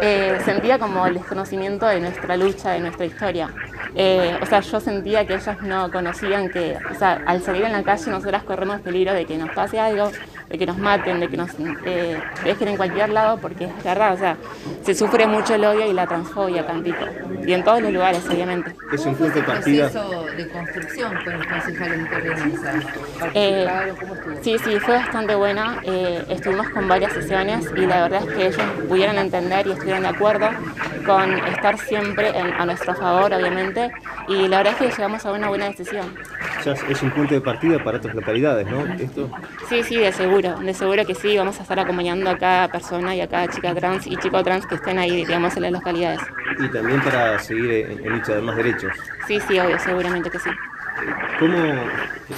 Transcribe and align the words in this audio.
Eh, 0.00 0.38
sentía 0.46 0.78
como 0.78 1.06
el 1.06 1.14
desconocimiento 1.14 1.86
de 1.86 2.00
nuestra 2.00 2.36
lucha, 2.38 2.70
de 2.70 2.80
nuestra 2.80 3.04
historia. 3.04 3.50
Eh, 3.94 4.38
o 4.40 4.46
sea, 4.46 4.60
yo 4.60 4.80
sentía 4.80 5.26
que 5.26 5.34
ellos 5.34 5.62
no 5.62 5.90
conocían 5.90 6.48
que, 6.50 6.78
o 6.90 6.94
sea, 6.98 7.22
al 7.26 7.42
salir 7.42 7.64
en 7.64 7.72
la 7.72 7.82
calle 7.82 8.10
nosotras 8.10 8.44
corremos 8.44 8.80
peligro 8.80 9.12
de 9.12 9.26
que 9.26 9.36
nos 9.36 9.50
pase 9.50 9.78
algo, 9.78 10.10
de 10.48 10.58
que 10.58 10.66
nos 10.66 10.78
maten, 10.78 11.20
de 11.20 11.28
que 11.28 11.36
nos 11.36 11.50
eh, 11.84 12.18
dejen 12.44 12.68
en 12.68 12.76
cualquier 12.76 13.10
lado, 13.10 13.38
porque 13.38 13.64
es 13.64 13.84
verdad, 13.84 14.14
o 14.14 14.16
sea, 14.16 14.36
se 14.82 14.94
sufre 14.94 15.26
mucho 15.26 15.54
el 15.54 15.64
odio 15.64 15.90
y 15.90 15.92
la 15.92 16.06
transfobia 16.06 16.62
acá 16.62 16.74
y 17.46 17.52
en 17.52 17.64
todos 17.64 17.82
los 17.82 17.92
lugares, 17.92 18.22
obviamente. 18.28 18.74
Es 18.92 19.04
un 19.06 19.14
punto 19.14 19.34
de 19.34 19.42
partida. 19.42 19.88
proceso 19.90 20.24
de 20.36 20.48
construcción 20.48 21.12
con 21.24 21.32
los 21.38 21.46
concejales 21.46 22.10
de 22.10 22.86
eh, 23.34 23.68
Sí, 24.42 24.56
sí, 24.58 24.78
fue 24.80 24.96
bastante 24.96 25.34
buena. 25.34 25.80
Eh, 25.84 26.24
estuvimos 26.28 26.68
con 26.70 26.88
varias 26.88 27.12
sesiones 27.12 27.66
y 27.76 27.86
la 27.86 28.02
verdad 28.02 28.22
es 28.28 28.34
que 28.34 28.46
ellos 28.48 28.62
pudieron 28.88 29.18
entender 29.18 29.66
y 29.66 29.72
estuvieron 29.72 30.02
de 30.02 30.08
acuerdo 30.08 30.50
con 31.06 31.38
estar 31.48 31.78
siempre 31.78 32.28
a 32.38 32.64
nuestro 32.66 32.94
favor, 32.94 33.32
obviamente, 33.32 33.90
y 34.28 34.46
la 34.48 34.58
verdad 34.58 34.74
es 34.74 34.78
que 34.78 34.96
llegamos 34.96 35.24
a 35.24 35.32
una 35.32 35.48
buena 35.48 35.66
decisión. 35.66 36.14
Ya 36.64 36.72
es 36.72 37.02
un 37.02 37.10
punto 37.10 37.34
de 37.34 37.40
partida 37.40 37.82
para 37.82 37.98
otras 37.98 38.14
localidades, 38.14 38.66
¿no? 38.66 38.84
¿Esto? 38.94 39.30
Sí, 39.68 39.82
sí, 39.82 39.96
de 39.96 40.12
seguro, 40.12 40.58
de 40.58 40.74
seguro 40.74 41.04
que 41.06 41.14
sí, 41.14 41.36
vamos 41.36 41.58
a 41.60 41.62
estar 41.62 41.78
acompañando 41.78 42.30
a 42.30 42.36
cada 42.36 42.68
persona 42.68 43.14
y 43.14 43.20
a 43.20 43.28
cada 43.28 43.48
chica 43.48 43.74
trans 43.74 44.06
y 44.06 44.16
chico 44.16 44.42
trans 44.42 44.66
que 44.66 44.74
estén 44.74 44.98
ahí, 44.98 45.16
digamos, 45.16 45.56
en 45.56 45.62
las 45.62 45.72
localidades. 45.72 46.20
Y 46.58 46.68
también 46.68 47.00
para 47.02 47.38
seguir 47.38 47.70
en, 47.70 48.08
lucha 48.08 48.34
de 48.34 48.42
más 48.42 48.56
derechos. 48.56 48.92
Sí, 49.26 49.38
sí, 49.46 49.58
obvio, 49.58 49.78
seguramente 49.78 50.30
que 50.30 50.38
sí. 50.38 50.50
¿Cómo 51.38 51.56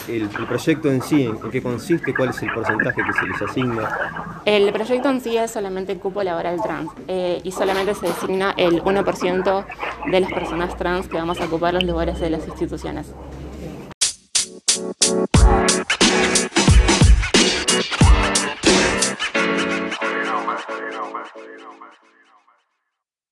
el, 0.08 0.28
proyecto 0.28 0.90
en 0.90 1.00
sí, 1.00 1.24
en 1.24 1.50
qué 1.50 1.62
consiste, 1.62 2.14
cuál 2.14 2.28
es 2.28 2.42
el 2.42 2.52
porcentaje 2.52 3.02
que 3.02 3.12
se 3.14 3.26
les 3.26 3.42
asigna? 3.42 3.88
El 4.44 4.70
proyecto 4.72 5.08
en 5.08 5.20
sí 5.22 5.36
es 5.38 5.50
solamente 5.50 5.92
el 5.92 5.98
cupo 5.98 6.22
laboral 6.22 6.60
trans 6.62 6.90
eh, 7.08 7.40
y 7.42 7.52
solamente 7.52 7.94
se 7.94 8.06
designa 8.06 8.52
el 8.58 8.82
1% 8.82 9.64
de 10.10 10.20
las 10.20 10.32
personas 10.32 10.76
trans 10.76 11.08
que 11.08 11.16
vamos 11.16 11.40
a 11.40 11.46
ocupar 11.46 11.72
los 11.72 11.84
lugares 11.84 12.20
de 12.20 12.28
las 12.28 12.46
instituciones. 12.46 13.14
Bye. 15.40 15.79